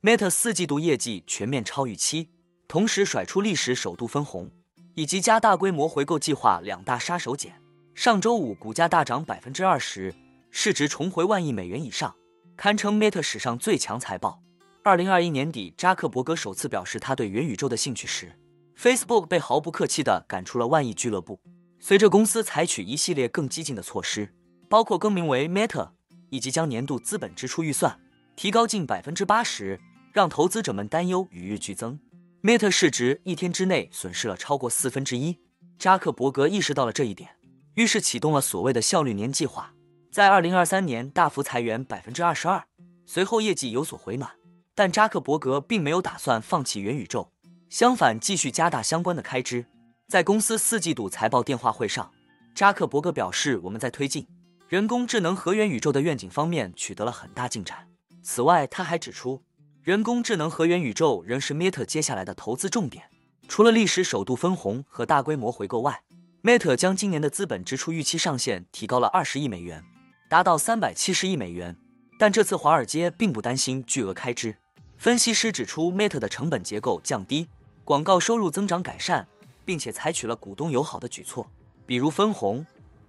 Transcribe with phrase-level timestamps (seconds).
[0.00, 2.28] Meta 四季度业绩全面超预期，
[2.68, 4.48] 同时甩出历史首度分红，
[4.94, 7.50] 以及加大规模回购计划两大杀手锏。
[7.96, 10.14] 上周五股价大涨百分之二十，
[10.52, 12.14] 市值重回万亿美元以上，
[12.56, 14.40] 堪称 Meta 史上最强财报。
[14.84, 18.38] 二零二一年底，扎克伯格首次表示他对元宇宙的兴趣时
[18.78, 21.40] ，Facebook 被毫不客气地赶出了万亿俱乐部。
[21.80, 24.32] 随着公司采取一系列更激进的措施，
[24.68, 25.90] 包括更名为 Meta，
[26.30, 28.00] 以及将年度资本支出预算
[28.36, 29.80] 提高近百分之八十。
[30.12, 31.98] 让投资者们担忧与日俱增
[32.42, 35.38] ，Meta 市值一天之内损失了超过四分之一。
[35.78, 37.30] 扎克伯格意识到了这一点，
[37.74, 39.72] 于是启动了所谓的效率年计划，
[40.10, 42.64] 在二零二三年大幅裁员百分之二十二。
[43.06, 44.32] 随后业绩有所回暖，
[44.74, 47.30] 但扎克伯格并没有打算放弃元宇宙，
[47.70, 49.64] 相反继续加大相关的开支。
[50.08, 52.10] 在公司四季度财报电话会上，
[52.54, 54.26] 扎克伯格表示：“我们在推进
[54.68, 57.88] 人工智能和元宇宙的愿景方面取得了很大进展。”
[58.22, 59.42] 此外，他还指出。
[59.88, 63.04] 人工智能和元宇宙仍是 Meta 接下来的投资重点。
[63.48, 66.02] 除了历史首度分红和大规模回购外
[66.42, 69.82] ，Meta 将今年的资本支出预期上限提高了二十亿美元，
[70.28, 71.74] 达到三百七十亿美元。
[72.18, 74.54] 但这次华尔街并不担心巨额开支。
[74.98, 77.48] 分析师指出，Meta 的成本结构降低，
[77.82, 79.26] 广告收入增长改善，
[79.64, 81.50] 并且采取了股东友好的举措，
[81.86, 82.66] 比如分红，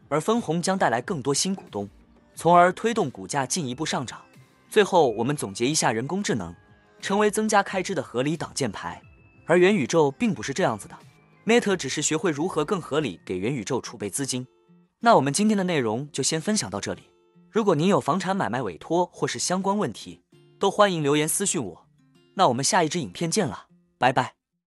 [0.07, 1.89] 而分红将带来更多新股东，
[2.35, 4.21] 从而推动股价进一步上涨。
[4.69, 6.55] 最后，我们总结一下人工智能。
[7.01, 9.01] 成为增加开支的合理挡箭牌，
[9.45, 10.97] 而元宇宙并不是这样子的。
[11.45, 14.45] Meta 只是学会如何更合理给元宇宙储备资金。
[14.99, 17.03] 那我们今天的内容就先分享到这里。
[17.49, 20.21] 如果您有房产买卖委托或是相关问题，
[20.59, 21.87] 都欢迎留言私信我。
[22.35, 24.38] 那我们下一支影片见了，拜拜。